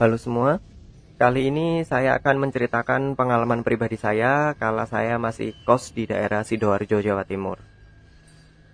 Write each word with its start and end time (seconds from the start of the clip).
Halo 0.00 0.16
semua, 0.16 0.64
kali 1.20 1.52
ini 1.52 1.84
saya 1.84 2.16
akan 2.16 2.48
menceritakan 2.48 3.20
pengalaman 3.20 3.60
pribadi 3.60 4.00
saya 4.00 4.56
kala 4.56 4.88
saya 4.88 5.20
masih 5.20 5.52
kos 5.68 5.92
di 5.92 6.08
daerah 6.08 6.40
Sidoarjo, 6.40 7.04
Jawa 7.04 7.28
Timur. 7.28 7.60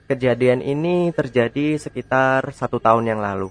Kejadian 0.07 0.63
ini 0.63 1.11
terjadi 1.11 1.83
sekitar 1.83 2.55
satu 2.55 2.79
tahun 2.79 3.11
yang 3.11 3.19
lalu. 3.19 3.51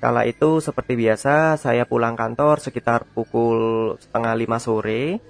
Kala 0.00 0.24
itu 0.24 0.64
seperti 0.64 0.96
biasa 0.96 1.60
saya 1.60 1.84
pulang 1.84 2.16
kantor 2.16 2.64
sekitar 2.64 3.04
pukul 3.12 3.92
setengah 4.00 4.32
lima 4.32 4.56
sore. 4.56 5.20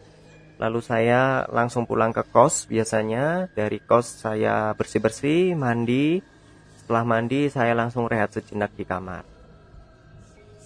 Lalu 0.62 0.79
saya 0.79 1.42
langsung 1.50 1.90
pulang 1.90 2.14
ke 2.14 2.22
kos 2.22 2.70
biasanya. 2.70 3.50
Dari 3.50 3.82
kos 3.82 4.22
saya 4.22 4.79
bersih-bersih, 4.79 5.58
mandi. 5.58 6.22
Setelah 6.79 7.02
mandi 7.02 7.50
saya 7.50 7.74
langsung 7.74 8.06
rehat 8.06 8.30
sejenak 8.30 8.79
di 8.79 8.86
kamar 8.86 9.38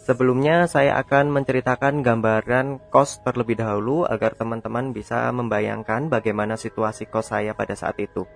Sebelumnya 0.02 0.66
saya 0.66 0.98
akan 0.98 1.30
menceritakan 1.30 2.02
gambaran 2.02 2.90
kos 2.90 3.22
terlebih 3.22 3.54
dahulu 3.54 4.02
Agar 4.02 4.34
teman-teman 4.34 4.90
bisa 4.90 5.30
membayangkan 5.30 6.10
bagaimana 6.10 6.58
situasi 6.58 7.06
kos 7.06 7.30
saya 7.30 7.54
pada 7.54 7.78
saat 7.78 8.02
itu 8.02 8.26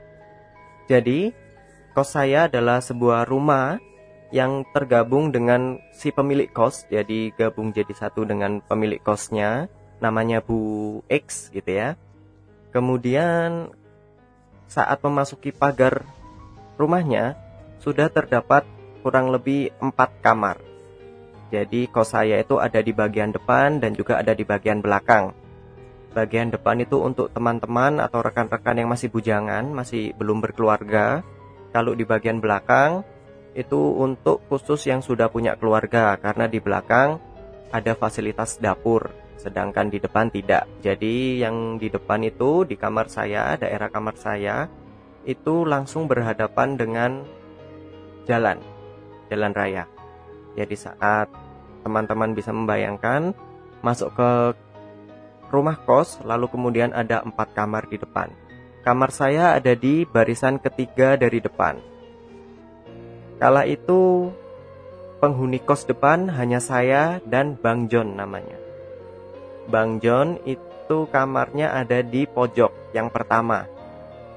Jadi, 0.86 1.34
kos 1.90 2.14
saya 2.14 2.46
adalah 2.46 2.78
sebuah 2.78 3.26
rumah 3.26 3.82
yang 4.30 4.62
tergabung 4.70 5.34
dengan 5.34 5.82
si 5.90 6.14
pemilik 6.14 6.46
kos 6.54 6.86
Jadi 6.86 7.34
gabung 7.34 7.74
jadi 7.74 7.90
satu 7.90 8.22
dengan 8.22 8.62
pemilik 8.62 9.02
kosnya 9.02 9.66
namanya 10.00 10.44
Bu 10.44 11.00
X 11.08 11.48
gitu 11.52 11.70
ya. 11.72 11.96
Kemudian 12.72 13.72
saat 14.68 15.00
memasuki 15.00 15.54
pagar 15.54 16.04
rumahnya 16.76 17.38
sudah 17.80 18.12
terdapat 18.12 18.68
kurang 19.00 19.32
lebih 19.32 19.72
empat 19.80 20.20
kamar. 20.20 20.65
Jadi 21.46 21.86
kos 21.86 22.10
saya 22.14 22.42
itu 22.42 22.58
ada 22.58 22.82
di 22.82 22.90
bagian 22.90 23.30
depan 23.30 23.78
dan 23.78 23.94
juga 23.94 24.18
ada 24.18 24.34
di 24.34 24.42
bagian 24.42 24.82
belakang. 24.82 25.30
Bagian 26.10 26.50
depan 26.50 26.80
itu 26.82 26.98
untuk 26.98 27.30
teman-teman 27.30 28.02
atau 28.02 28.24
rekan-rekan 28.24 28.80
yang 28.80 28.88
masih 28.90 29.12
bujangan, 29.12 29.68
masih 29.70 30.16
belum 30.16 30.42
berkeluarga. 30.42 31.22
Kalau 31.70 31.92
di 31.92 32.08
bagian 32.08 32.40
belakang 32.40 33.04
itu 33.52 33.78
untuk 33.78 34.42
khusus 34.48 34.88
yang 34.88 35.04
sudah 35.04 35.28
punya 35.28 35.54
keluarga 35.54 36.16
karena 36.18 36.48
di 36.48 36.58
belakang 36.60 37.20
ada 37.72 37.92
fasilitas 37.96 38.56
dapur 38.60 39.26
sedangkan 39.36 39.92
di 39.92 40.00
depan 40.00 40.32
tidak. 40.32 40.66
Jadi 40.80 41.44
yang 41.44 41.76
di 41.76 41.92
depan 41.92 42.24
itu 42.24 42.64
di 42.64 42.74
kamar 42.74 43.06
saya, 43.06 43.54
daerah 43.54 43.92
kamar 43.92 44.16
saya 44.16 44.66
itu 45.22 45.62
langsung 45.62 46.08
berhadapan 46.08 46.74
dengan 46.74 47.10
jalan, 48.24 48.58
jalan 49.30 49.52
raya. 49.54 49.95
Jadi 50.56 50.74
saat 50.74 51.28
teman-teman 51.84 52.32
bisa 52.32 52.50
membayangkan 52.50 53.36
masuk 53.84 54.10
ke 54.16 54.30
rumah 55.52 55.78
kos, 55.78 56.18
lalu 56.26 56.50
kemudian 56.50 56.90
ada 56.90 57.22
empat 57.22 57.54
kamar 57.54 57.86
di 57.86 58.00
depan. 58.00 58.32
Kamar 58.82 59.14
saya 59.14 59.54
ada 59.54 59.76
di 59.76 60.02
barisan 60.02 60.58
ketiga 60.58 61.14
dari 61.14 61.38
depan. 61.38 61.78
Kala 63.36 63.68
itu 63.68 64.32
penghuni 65.20 65.60
kos 65.60 65.84
depan 65.84 66.32
hanya 66.32 66.58
saya 66.58 67.20
dan 67.26 67.54
Bang 67.58 67.86
John 67.92 68.16
namanya. 68.16 68.56
Bang 69.66 69.98
John 69.98 70.38
itu 70.46 71.10
kamarnya 71.10 71.74
ada 71.74 72.00
di 72.00 72.24
pojok 72.24 72.94
yang 72.94 73.10
pertama. 73.10 73.66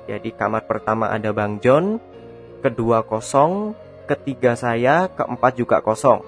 Jadi 0.10 0.34
kamar 0.34 0.66
pertama 0.66 1.14
ada 1.14 1.30
Bang 1.30 1.62
John, 1.62 2.02
kedua 2.66 3.06
kosong, 3.06 3.78
ketiga 4.10 4.58
saya, 4.58 5.06
keempat 5.14 5.54
juga 5.54 5.86
kosong. 5.86 6.26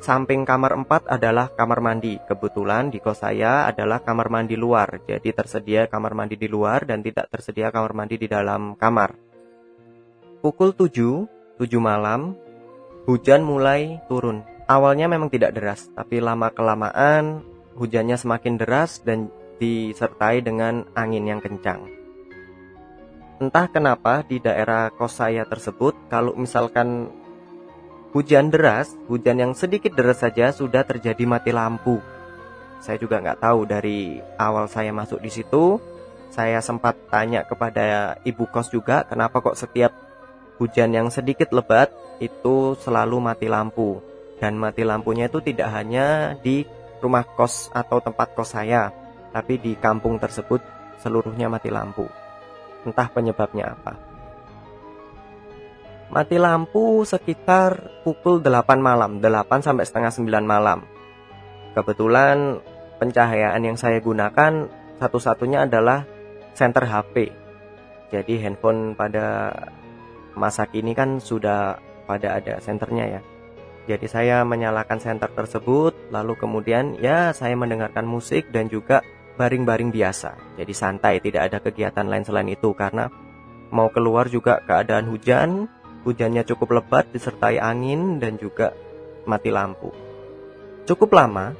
Samping 0.00 0.48
kamar 0.48 0.72
empat 0.80 1.04
adalah 1.12 1.52
kamar 1.52 1.84
mandi. 1.84 2.16
Kebetulan 2.24 2.88
di 2.88 3.04
kos 3.04 3.20
saya 3.20 3.68
adalah 3.68 4.00
kamar 4.00 4.32
mandi 4.32 4.56
luar. 4.56 5.04
Jadi 5.04 5.28
tersedia 5.36 5.92
kamar 5.92 6.16
mandi 6.16 6.40
di 6.40 6.48
luar 6.48 6.88
dan 6.88 7.04
tidak 7.04 7.28
tersedia 7.28 7.68
kamar 7.68 7.92
mandi 7.92 8.16
di 8.16 8.24
dalam 8.24 8.80
kamar. 8.80 9.12
Pukul 10.40 10.72
7, 10.72 11.60
7 11.60 11.68
malam, 11.76 12.32
hujan 13.04 13.44
mulai 13.44 14.00
turun. 14.08 14.40
Awalnya 14.64 15.04
memang 15.12 15.28
tidak 15.28 15.52
deras, 15.52 15.92
tapi 15.92 16.16
lama 16.24 16.48
kelamaan 16.48 17.44
hujannya 17.76 18.16
semakin 18.16 18.56
deras 18.56 19.04
dan 19.04 19.28
disertai 19.60 20.40
dengan 20.40 20.88
angin 20.96 21.28
yang 21.28 21.44
kencang. 21.44 21.99
Entah 23.40 23.72
kenapa 23.72 24.20
di 24.20 24.36
daerah 24.36 24.92
kos 24.92 25.16
saya 25.16 25.48
tersebut 25.48 25.96
kalau 26.12 26.36
misalkan 26.36 27.08
hujan 28.12 28.52
deras, 28.52 28.92
hujan 29.08 29.40
yang 29.40 29.52
sedikit 29.56 29.96
deras 29.96 30.20
saja 30.20 30.52
sudah 30.52 30.84
terjadi 30.84 31.24
mati 31.24 31.48
lampu. 31.48 32.04
Saya 32.84 33.00
juga 33.00 33.16
nggak 33.16 33.40
tahu 33.40 33.64
dari 33.64 34.20
awal 34.36 34.68
saya 34.68 34.92
masuk 34.92 35.24
di 35.24 35.32
situ. 35.32 35.80
Saya 36.28 36.60
sempat 36.60 37.00
tanya 37.08 37.48
kepada 37.48 38.20
ibu 38.28 38.44
kos 38.44 38.68
juga 38.68 39.08
kenapa 39.08 39.40
kok 39.40 39.56
setiap 39.56 39.96
hujan 40.60 40.92
yang 40.92 41.08
sedikit 41.08 41.48
lebat 41.56 41.88
itu 42.20 42.76
selalu 42.76 43.24
mati 43.24 43.48
lampu. 43.48 44.04
Dan 44.36 44.60
mati 44.60 44.84
lampunya 44.84 45.32
itu 45.32 45.40
tidak 45.40 45.72
hanya 45.72 46.36
di 46.44 46.68
rumah 47.00 47.24
kos 47.24 47.72
atau 47.72 48.04
tempat 48.04 48.36
kos 48.36 48.52
saya, 48.52 48.92
tapi 49.32 49.56
di 49.56 49.80
kampung 49.80 50.20
tersebut 50.20 50.60
seluruhnya 51.00 51.48
mati 51.48 51.72
lampu. 51.72 52.19
Entah 52.84 53.08
penyebabnya 53.12 53.76
apa. 53.76 53.92
Mati 56.10 56.42
lampu 56.42 57.06
sekitar 57.06 58.02
pukul 58.02 58.42
8 58.42 58.82
malam, 58.82 59.22
8 59.22 59.62
sampai 59.62 59.86
setengah 59.86 60.10
9 60.10 60.42
malam. 60.42 60.82
Kebetulan 61.70 62.58
pencahayaan 62.98 63.62
yang 63.62 63.78
saya 63.78 64.02
gunakan 64.02 64.66
satu-satunya 64.98 65.70
adalah 65.70 66.02
center 66.58 66.82
HP. 66.82 67.30
Jadi 68.10 68.42
handphone 68.42 68.98
pada 68.98 69.54
masa 70.34 70.66
kini 70.66 70.98
kan 70.98 71.22
sudah 71.22 71.78
pada 72.10 72.42
ada 72.42 72.58
senternya 72.58 73.06
ya. 73.06 73.20
Jadi 73.86 74.06
saya 74.10 74.42
menyalakan 74.42 74.98
senter 74.98 75.30
tersebut, 75.30 75.94
lalu 76.10 76.34
kemudian 76.34 76.98
ya 76.98 77.30
saya 77.30 77.54
mendengarkan 77.54 78.04
musik 78.04 78.50
dan 78.50 78.66
juga 78.66 79.00
baring-baring 79.40 79.88
biasa. 79.88 80.36
Jadi 80.60 80.72
santai, 80.76 81.24
tidak 81.24 81.48
ada 81.48 81.58
kegiatan 81.64 82.04
lain 82.04 82.28
selain 82.28 82.52
itu 82.52 82.76
karena 82.76 83.08
mau 83.72 83.88
keluar 83.88 84.28
juga 84.28 84.60
keadaan 84.60 85.08
hujan, 85.08 85.64
hujannya 86.04 86.44
cukup 86.44 86.84
lebat 86.84 87.08
disertai 87.08 87.56
angin 87.56 88.20
dan 88.20 88.36
juga 88.36 88.76
mati 89.24 89.48
lampu. 89.48 89.88
Cukup 90.84 91.16
lama, 91.16 91.56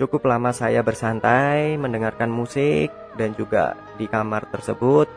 cukup 0.00 0.24
lama 0.24 0.56
saya 0.56 0.80
bersantai 0.80 1.76
mendengarkan 1.76 2.32
musik 2.32 2.88
dan 3.20 3.36
juga 3.36 3.76
di 4.00 4.08
kamar 4.08 4.48
tersebut. 4.48 5.12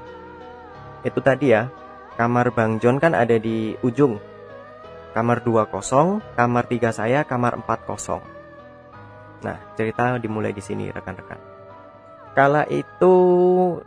Itu 1.07 1.23
tadi 1.23 1.55
ya, 1.55 1.71
kamar 2.19 2.51
Bang 2.51 2.83
John 2.83 2.99
kan 2.99 3.15
ada 3.15 3.39
di 3.39 3.79
ujung 3.79 4.19
kamar 5.13 5.45
2 5.45 5.69
kosong, 5.69 6.19
kamar 6.33 6.65
3 6.65 6.89
saya, 6.89 7.21
kamar 7.23 7.61
4 7.61 7.87
kosong. 7.87 8.23
Nah, 9.45 9.57
cerita 9.77 10.17
dimulai 10.17 10.51
di 10.51 10.63
sini 10.63 10.89
rekan-rekan. 10.89 11.52
Kala 12.33 12.65
itu 12.65 13.15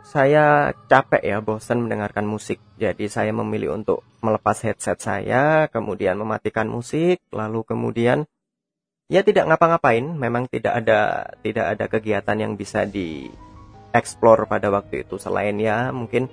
saya 0.07 0.71
capek 0.87 1.19
ya, 1.19 1.37
bosan 1.43 1.83
mendengarkan 1.83 2.23
musik. 2.23 2.63
Jadi 2.79 3.11
saya 3.11 3.35
memilih 3.35 3.75
untuk 3.75 4.07
melepas 4.23 4.63
headset 4.63 5.03
saya, 5.03 5.67
kemudian 5.67 6.15
mematikan 6.15 6.71
musik, 6.71 7.19
lalu 7.35 7.67
kemudian 7.67 8.23
ya 9.11 9.19
tidak 9.27 9.51
ngapa-ngapain, 9.51 10.15
memang 10.15 10.47
tidak 10.47 10.79
ada 10.79 11.27
tidak 11.43 11.65
ada 11.75 11.85
kegiatan 11.91 12.37
yang 12.39 12.53
bisa 12.55 12.87
di 12.87 13.27
explore 13.91 14.47
pada 14.47 14.71
waktu 14.71 15.03
itu 15.03 15.19
selain 15.19 15.59
ya 15.59 15.89
mungkin 15.89 16.31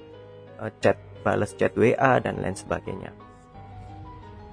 uh, 0.62 0.70
chat 0.78 0.98
balas 1.24 1.56
chat 1.56 1.72
WA 1.74 2.20
dan 2.20 2.38
lain 2.38 2.54
sebagainya 2.54 3.14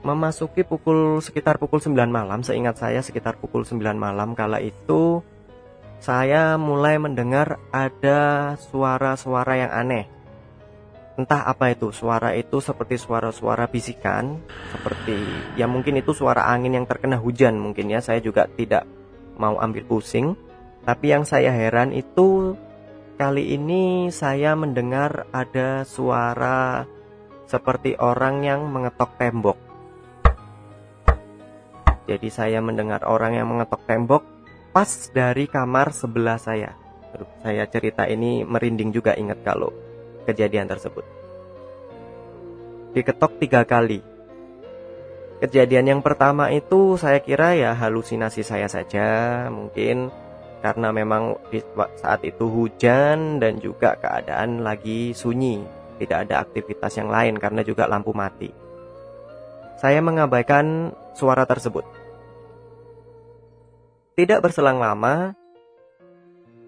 memasuki 0.01 0.65
pukul 0.65 1.21
sekitar 1.21 1.61
pukul 1.61 1.77
9 1.77 1.93
malam, 2.09 2.41
seingat 2.41 2.81
saya 2.81 3.05
sekitar 3.05 3.37
pukul 3.37 3.61
9 3.61 3.77
malam 3.93 4.33
kala 4.33 4.57
itu 4.57 5.21
saya 6.01 6.57
mulai 6.57 6.97
mendengar 6.97 7.61
ada 7.69 8.53
suara-suara 8.57 9.53
yang 9.53 9.71
aneh. 9.71 10.09
Entah 11.13 11.45
apa 11.45 11.69
itu, 11.69 11.93
suara 11.93 12.33
itu 12.33 12.57
seperti 12.57 12.97
suara-suara 12.97 13.69
bisikan, 13.69 14.41
seperti 14.73 15.21
ya 15.53 15.69
mungkin 15.69 16.01
itu 16.01 16.17
suara 16.17 16.49
angin 16.49 16.81
yang 16.81 16.89
terkena 16.89 17.21
hujan 17.21 17.61
mungkin 17.61 17.93
ya. 17.93 18.01
Saya 18.01 18.17
juga 18.17 18.49
tidak 18.49 18.89
mau 19.37 19.61
ambil 19.61 19.85
pusing, 19.85 20.33
tapi 20.81 21.13
yang 21.13 21.21
saya 21.21 21.53
heran 21.53 21.93
itu 21.93 22.57
kali 23.21 23.53
ini 23.53 24.09
saya 24.09 24.57
mendengar 24.57 25.29
ada 25.29 25.85
suara 25.85 26.89
seperti 27.45 27.93
orang 28.01 28.41
yang 28.41 28.65
mengetok 28.65 29.13
tembok 29.21 29.71
jadi 32.11 32.27
saya 32.27 32.59
mendengar 32.59 33.05
orang 33.07 33.37
yang 33.37 33.47
mengetok 33.47 33.87
tembok 33.87 34.23
pas 34.71 34.87
dari 35.11 35.47
kamar 35.51 35.91
sebelah 35.91 36.39
saya. 36.39 36.75
Saya 37.43 37.67
cerita 37.67 38.07
ini 38.07 38.47
merinding 38.47 38.95
juga 38.95 39.13
ingat 39.19 39.43
kalau 39.43 39.69
kejadian 40.23 40.71
tersebut. 40.71 41.03
Diketok 42.95 43.35
tiga 43.39 43.67
kali. 43.67 43.99
Kejadian 45.43 45.97
yang 45.97 46.01
pertama 46.05 46.53
itu 46.55 46.95
saya 46.95 47.19
kira 47.19 47.57
ya 47.57 47.75
halusinasi 47.75 48.45
saya 48.47 48.71
saja, 48.71 49.47
mungkin 49.51 50.13
karena 50.61 50.93
memang 50.93 51.41
saat 51.97 52.21
itu 52.21 52.45
hujan 52.45 53.41
dan 53.41 53.57
juga 53.57 53.97
keadaan 53.97 54.61
lagi 54.61 55.17
sunyi, 55.17 55.65
tidak 55.97 56.29
ada 56.29 56.45
aktivitas 56.45 56.93
yang 57.01 57.09
lain 57.09 57.41
karena 57.41 57.65
juga 57.65 57.89
lampu 57.89 58.13
mati. 58.13 58.53
Saya 59.81 59.97
mengabaikan 60.05 60.93
suara 61.17 61.41
tersebut. 61.49 62.00
Tidak 64.11 64.43
berselang 64.43 64.75
lama, 64.75 65.31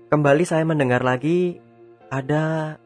kembali 0.08 0.48
saya 0.48 0.64
mendengar 0.64 1.04
lagi 1.04 1.60
ada 2.08 2.80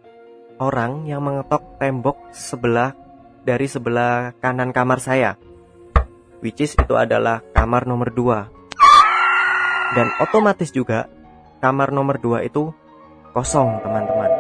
orang 0.58 1.06
yang 1.06 1.22
mengetok 1.22 1.78
tembok 1.78 2.18
sebelah 2.34 2.98
dari 3.46 3.70
sebelah 3.70 4.34
kanan 4.42 4.74
kamar 4.74 4.98
saya. 4.98 5.38
Which 6.42 6.58
is 6.66 6.74
itu 6.74 6.98
adalah 6.98 7.46
kamar 7.54 7.86
nomor 7.86 8.10
2 8.10 9.94
dan 9.94 10.10
otomatis 10.26 10.74
juga 10.74 11.06
kamar 11.62 11.94
nomor 11.94 12.18
2 12.18 12.50
itu 12.50 12.74
kosong 13.38 13.78
teman-teman. 13.86 14.32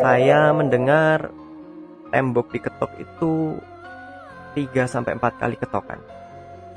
Saya 0.00 0.56
mendengar 0.56 1.28
tembok 2.08 2.48
diketok 2.48 2.96
itu 2.96 3.60
3 4.56 4.88
sampai 4.88 5.20
4 5.20 5.36
kali 5.36 5.60
ketokan. 5.60 6.00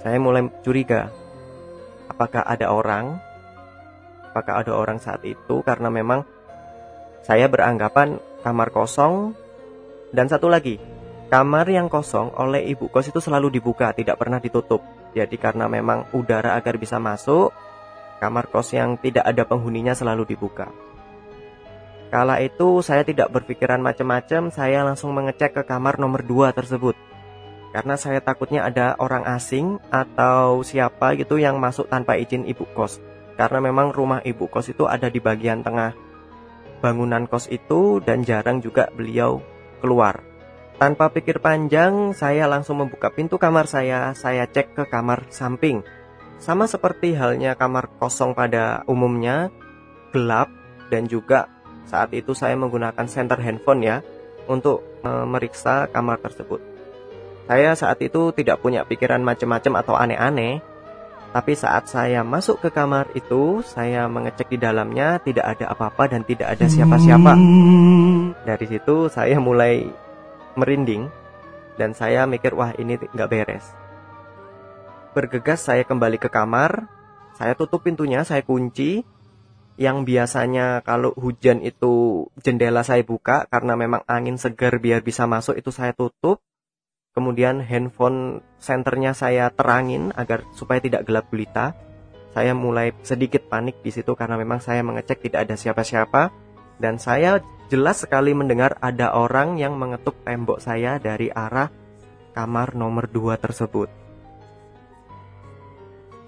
Saya 0.03 0.19
mulai 0.19 0.51
curiga 0.59 1.23
apakah 2.15 2.47
ada 2.47 2.71
orang 2.71 3.19
apakah 4.31 4.63
ada 4.63 4.71
orang 4.71 5.03
saat 5.03 5.21
itu 5.27 5.61
karena 5.67 5.91
memang 5.91 6.23
saya 7.27 7.51
beranggapan 7.51 8.17
kamar 8.41 8.71
kosong 8.71 9.35
dan 10.15 10.31
satu 10.31 10.47
lagi 10.47 10.79
kamar 11.27 11.67
yang 11.67 11.91
kosong 11.91 12.31
oleh 12.39 12.63
ibu 12.71 12.87
kos 12.87 13.11
itu 13.11 13.19
selalu 13.19 13.59
dibuka 13.59 13.91
tidak 13.91 14.15
pernah 14.15 14.39
ditutup 14.39 14.79
jadi 15.15 15.35
karena 15.39 15.71
memang 15.71 16.11
udara 16.11 16.59
agar 16.59 16.75
bisa 16.75 16.99
masuk, 16.99 17.55
kamar 18.19 18.51
kos 18.51 18.75
yang 18.75 18.99
tidak 18.99 19.23
ada 19.23 19.47
penghuninya 19.47 19.95
selalu 19.95 20.27
dibuka. 20.35 20.67
Kala 22.11 22.43
itu 22.43 22.83
saya 22.83 23.07
tidak 23.07 23.31
berpikiran 23.31 23.79
macam-macam, 23.79 24.51
saya 24.51 24.83
langsung 24.83 25.15
mengecek 25.15 25.55
ke 25.55 25.63
kamar 25.63 26.03
nomor 26.03 26.19
2 26.27 26.51
tersebut. 26.51 26.99
Karena 27.75 27.99
saya 27.99 28.23
takutnya 28.23 28.63
ada 28.63 28.95
orang 29.03 29.27
asing 29.27 29.83
atau 29.91 30.63
siapa 30.63 31.11
gitu 31.19 31.35
yang 31.35 31.59
masuk 31.59 31.91
tanpa 31.91 32.15
izin 32.15 32.47
ibu 32.47 32.63
kos. 32.71 33.03
Karena 33.35 33.59
memang 33.59 33.91
rumah 33.91 34.23
ibu 34.23 34.47
kos 34.47 34.71
itu 34.71 34.87
ada 34.87 35.11
di 35.11 35.19
bagian 35.19 35.59
tengah 35.59 35.91
bangunan 36.79 37.27
kos 37.27 37.51
itu 37.51 37.99
dan 37.99 38.23
jarang 38.23 38.63
juga 38.63 38.87
beliau 38.95 39.43
keluar. 39.83 40.23
Tanpa 40.79 41.11
pikir 41.11 41.43
panjang, 41.43 42.15
saya 42.15 42.47
langsung 42.47 42.79
membuka 42.79 43.11
pintu 43.11 43.35
kamar 43.35 43.67
saya. 43.67 44.15
Saya 44.15 44.47
cek 44.47 44.71
ke 44.71 44.83
kamar 44.87 45.27
samping. 45.27 45.83
Sama 46.39 46.71
seperti 46.71 47.11
halnya 47.11 47.59
kamar 47.59 47.91
kosong 47.99 48.31
pada 48.31 48.87
umumnya, 48.87 49.51
gelap 50.15 50.47
dan 50.87 51.11
juga 51.11 51.51
saat 51.83 52.15
itu 52.15 52.31
saya 52.31 52.55
menggunakan 52.55 53.03
center 53.03 53.39
handphone 53.43 53.83
ya 53.83 53.99
untuk 54.47 54.79
memeriksa 55.03 55.91
kamar 55.91 56.23
tersebut. 56.23 56.74
Saya 57.45 57.77
saat 57.77 58.01
itu 58.01 58.33
tidak 58.33 58.61
punya 58.65 58.81
pikiran 58.89 59.21
macam-macam 59.21 59.73
atau 59.85 59.93
aneh-aneh, 59.93 60.65
tapi 61.35 61.51
saat 61.51 61.91
saya 61.91 62.23
masuk 62.23 62.63
ke 62.63 62.71
kamar 62.71 63.11
itu, 63.11 63.59
saya 63.59 64.07
mengecek 64.07 64.55
di 64.55 64.57
dalamnya 64.57 65.19
tidak 65.19 65.43
ada 65.51 65.67
apa-apa 65.67 66.15
dan 66.15 66.23
tidak 66.23 66.55
ada 66.55 66.65
siapa-siapa. 66.65 67.35
Dari 68.47 68.65
situ 68.71 69.11
saya 69.11 69.35
mulai 69.43 69.83
merinding 70.55 71.11
dan 71.75 71.91
saya 71.91 72.23
mikir 72.23 72.55
wah 72.55 72.71
ini 72.79 72.95
nggak 72.95 73.27
beres. 73.27 73.67
Bergegas 75.11 75.67
saya 75.67 75.83
kembali 75.83 76.23
ke 76.23 76.31
kamar, 76.31 76.87
saya 77.35 77.51
tutup 77.59 77.83
pintunya, 77.83 78.23
saya 78.23 78.39
kunci. 78.39 79.03
Yang 79.75 80.07
biasanya 80.07 80.87
kalau 80.87 81.11
hujan 81.19 81.59
itu 81.59 82.23
jendela 82.39 82.79
saya 82.87 83.03
buka 83.03 83.43
karena 83.51 83.75
memang 83.75 84.07
angin 84.07 84.39
segar 84.39 84.79
biar 84.79 85.03
bisa 85.03 85.27
masuk 85.27 85.59
itu 85.59 85.67
saya 85.67 85.91
tutup. 85.91 86.39
Kemudian 87.15 87.63
handphone 87.63 88.43
senternya 88.59 89.15
saya 89.15 89.47
terangin 89.47 90.11
agar 90.19 90.43
supaya 90.51 90.83
tidak 90.83 91.07
gelap 91.07 91.31
gulita. 91.31 91.71
Saya 92.35 92.51
mulai 92.51 92.91
sedikit 93.07 93.47
panik 93.47 93.79
di 93.79 93.95
situ 93.95 94.19
karena 94.19 94.35
memang 94.35 94.59
saya 94.59 94.83
mengecek 94.83 95.23
tidak 95.23 95.47
ada 95.47 95.55
siapa-siapa 95.55 96.35
dan 96.75 96.99
saya 96.99 97.39
jelas 97.71 98.03
sekali 98.03 98.35
mendengar 98.35 98.75
ada 98.83 99.15
orang 99.15 99.55
yang 99.55 99.79
mengetuk 99.79 100.19
tembok 100.27 100.59
saya 100.59 100.99
dari 100.99 101.31
arah 101.31 101.71
kamar 102.35 102.75
nomor 102.75 103.07
2 103.07 103.39
tersebut. 103.39 103.87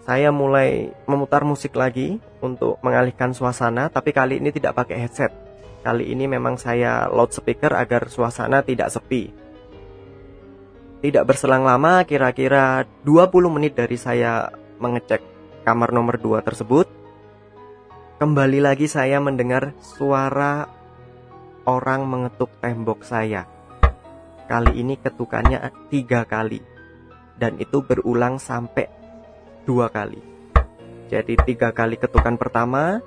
Saya 0.07 0.31
mulai 0.31 0.95
memutar 1.03 1.43
musik 1.43 1.75
lagi 1.75 2.23
untuk 2.39 2.79
mengalihkan 2.79 3.35
suasana, 3.35 3.91
tapi 3.91 4.15
kali 4.15 4.39
ini 4.39 4.55
tidak 4.55 4.79
pakai 4.79 5.03
headset. 5.03 5.35
Kali 5.83 6.07
ini 6.07 6.31
memang 6.31 6.55
saya 6.55 7.11
loudspeaker 7.11 7.75
agar 7.75 8.07
suasana 8.07 8.63
tidak 8.63 8.87
sepi. 8.87 9.46
Tidak 10.97 11.23
berselang 11.23 11.61
lama, 11.61 12.01
kira-kira 12.03 12.85
20 13.05 13.53
menit 13.53 13.77
dari 13.77 13.95
saya 13.95 14.49
mengecek 14.81 15.21
kamar 15.61 15.93
nomor 15.93 16.17
2 16.17 16.41
tersebut, 16.41 16.97
Kembali 18.17 18.57
lagi 18.65 18.89
saya 18.89 19.21
mendengar 19.21 19.77
suara 19.77 20.65
orang 21.69 22.01
mengetuk 22.09 22.49
tembok 22.57 23.05
saya. 23.05 23.45
Kali 24.49 24.73
ini 24.73 24.97
ketukannya 24.97 25.61
tiga 25.93 26.25
kali. 26.25 26.57
Dan 27.37 27.61
itu 27.61 27.85
berulang 27.85 28.41
sampai 28.41 28.89
dua 29.69 29.93
kali. 29.93 30.17
Jadi 31.13 31.37
tiga 31.45 31.69
kali 31.69 32.01
ketukan 32.01 32.41
pertama. 32.41 33.05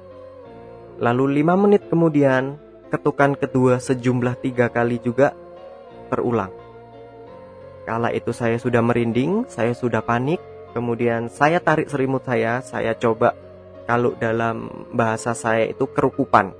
Lalu 1.03 1.43
lima 1.43 1.59
menit 1.59 1.91
kemudian 1.91 2.55
ketukan 2.95 3.35
kedua 3.35 3.83
sejumlah 3.83 4.39
tiga 4.39 4.71
kali 4.71 5.03
juga 5.03 5.35
terulang. 6.07 6.55
Kala 7.91 8.15
itu 8.15 8.31
saya 8.31 8.55
sudah 8.55 8.79
merinding, 8.87 9.51
saya 9.51 9.75
sudah 9.75 9.99
panik. 9.99 10.39
Kemudian 10.71 11.27
saya 11.27 11.59
tarik 11.59 11.91
selimut 11.91 12.23
saya, 12.23 12.63
saya 12.63 12.95
coba 12.95 13.35
kalau 13.91 14.15
dalam 14.15 14.87
bahasa 14.95 15.35
saya 15.35 15.67
itu 15.67 15.91
kerukupan. 15.91 16.55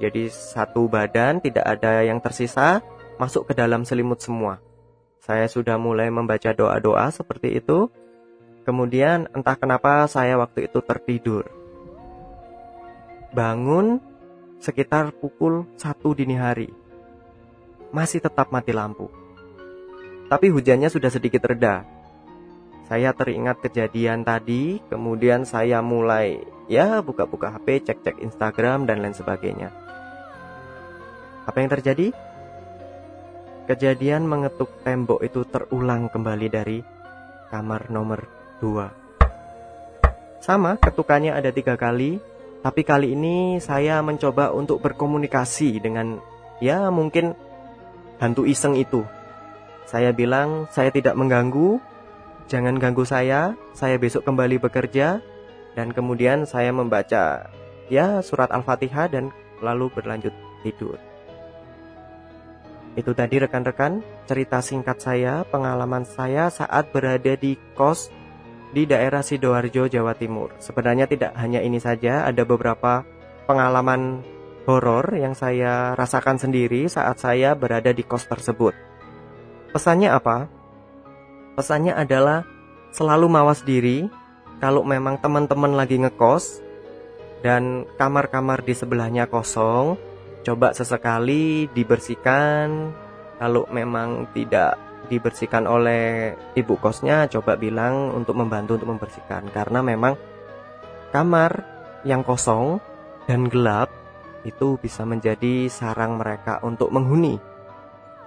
Jadi 0.00 0.32
satu 0.32 0.88
badan 0.88 1.44
tidak 1.44 1.68
ada 1.68 2.00
yang 2.08 2.24
tersisa 2.24 2.80
masuk 3.20 3.52
ke 3.52 3.52
dalam 3.52 3.84
selimut 3.84 4.24
semua. 4.24 4.64
Saya 5.20 5.44
sudah 5.44 5.76
mulai 5.76 6.08
membaca 6.08 6.56
doa-doa 6.56 7.12
seperti 7.12 7.60
itu. 7.60 7.92
Kemudian 8.64 9.28
entah 9.36 9.60
kenapa 9.60 10.08
saya 10.08 10.40
waktu 10.40 10.72
itu 10.72 10.80
tertidur. 10.80 11.44
Bangun 13.36 14.00
sekitar 14.56 15.12
pukul 15.12 15.68
1 15.76 16.00
dini 16.16 16.40
hari. 16.40 16.72
Masih 17.92 18.24
tetap 18.24 18.48
mati 18.48 18.72
lampu. 18.72 19.20
Tapi 20.30 20.46
hujannya 20.54 20.86
sudah 20.86 21.10
sedikit 21.10 21.42
reda 21.42 22.00
saya 22.90 23.14
teringat 23.14 23.62
kejadian 23.62 24.26
tadi, 24.26 24.82
kemudian 24.90 25.46
saya 25.46 25.78
mulai 25.78 26.42
ya 26.66 26.98
buka-buka 26.98 27.54
HP, 27.54 27.86
cek-cek 27.86 28.18
Instagram 28.18 28.82
dan 28.82 28.98
lain 28.98 29.14
sebagainya. 29.14 29.70
Apa 31.46 31.62
yang 31.62 31.70
terjadi? 31.70 32.10
Kejadian 33.70 34.26
mengetuk 34.26 34.82
tembok 34.82 35.22
itu 35.22 35.46
terulang 35.46 36.10
kembali 36.10 36.50
dari 36.50 36.82
kamar 37.54 37.94
nomor 37.94 38.26
2. 38.58 40.42
Sama, 40.42 40.74
ketukannya 40.74 41.30
ada 41.30 41.54
tiga 41.54 41.78
kali, 41.78 42.18
tapi 42.58 42.82
kali 42.82 43.14
ini 43.14 43.62
saya 43.62 44.02
mencoba 44.02 44.50
untuk 44.50 44.82
berkomunikasi 44.82 45.78
dengan 45.78 46.18
ya 46.58 46.90
mungkin 46.90 47.38
hantu 48.18 48.50
iseng 48.50 48.74
itu. 48.74 49.06
Saya 49.90 50.14
bilang 50.14 50.70
saya 50.70 50.94
tidak 50.94 51.18
mengganggu, 51.18 51.82
Jangan 52.50 52.82
ganggu 52.82 53.06
saya, 53.06 53.54
saya 53.70 53.94
besok 53.94 54.26
kembali 54.26 54.58
bekerja 54.58 55.22
dan 55.78 55.94
kemudian 55.94 56.50
saya 56.50 56.74
membaca 56.74 57.46
ya 57.86 58.18
surat 58.26 58.50
Al-Fatihah 58.50 59.06
dan 59.06 59.30
lalu 59.62 59.86
berlanjut 59.94 60.34
tidur. 60.66 60.98
Itu 62.98 63.14
tadi 63.14 63.38
rekan-rekan 63.38 64.02
cerita 64.26 64.58
singkat 64.58 64.98
saya, 64.98 65.46
pengalaman 65.46 66.02
saya 66.02 66.50
saat 66.50 66.90
berada 66.90 67.38
di 67.38 67.54
kos 67.78 68.10
di 68.74 68.82
daerah 68.82 69.22
Sidoarjo, 69.22 69.86
Jawa 69.86 70.18
Timur. 70.18 70.50
Sebenarnya 70.58 71.06
tidak 71.06 71.38
hanya 71.38 71.62
ini 71.62 71.78
saja, 71.78 72.26
ada 72.26 72.42
beberapa 72.42 73.06
pengalaman 73.46 74.26
horor 74.66 75.14
yang 75.14 75.38
saya 75.38 75.94
rasakan 75.94 76.42
sendiri 76.42 76.90
saat 76.90 77.22
saya 77.22 77.54
berada 77.54 77.94
di 77.94 78.02
kos 78.02 78.26
tersebut. 78.26 78.89
Pesannya 79.70 80.10
apa? 80.10 80.50
Pesannya 81.54 81.94
adalah 81.94 82.42
selalu 82.90 83.30
mawas 83.30 83.62
diri 83.62 84.10
kalau 84.58 84.82
memang 84.82 85.22
teman-teman 85.22 85.78
lagi 85.78 85.94
ngekos 86.02 86.58
dan 87.40 87.86
kamar-kamar 87.94 88.60
di 88.66 88.74
sebelahnya 88.74 89.30
kosong, 89.30 89.94
coba 90.42 90.74
sesekali 90.74 91.70
dibersihkan. 91.70 92.92
Kalau 93.40 93.64
memang 93.72 94.28
tidak 94.36 94.76
dibersihkan 95.08 95.64
oleh 95.64 96.36
ibu 96.54 96.76
kosnya 96.76 97.26
coba 97.26 97.56
bilang 97.56 98.14
untuk 98.14 98.36
membantu 98.38 98.78
untuk 98.78 98.94
membersihkan 98.94 99.48
karena 99.50 99.82
memang 99.82 100.14
kamar 101.10 101.66
yang 102.06 102.22
kosong 102.22 102.78
dan 103.26 103.50
gelap 103.50 103.90
itu 104.46 104.78
bisa 104.78 105.02
menjadi 105.08 105.66
sarang 105.66 106.20
mereka 106.20 106.62
untuk 106.62 106.94
menghuni 106.94 107.40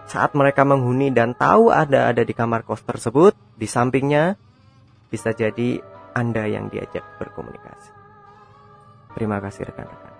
saat 0.07 0.35
mereka 0.37 0.67
menghuni 0.67 1.09
dan 1.09 1.33
tahu 1.33 1.71
ada 1.73 2.11
ada 2.11 2.21
di 2.21 2.33
kamar 2.35 2.67
kos 2.67 2.83
tersebut 2.83 3.33
di 3.55 3.67
sampingnya 3.67 4.35
bisa 5.09 5.31
jadi 5.31 5.79
anda 6.13 6.45
yang 6.45 6.69
diajak 6.69 7.05
berkomunikasi. 7.17 7.91
Terima 9.13 9.37
kasih 9.41 9.69
rekan-rekan 9.69 10.12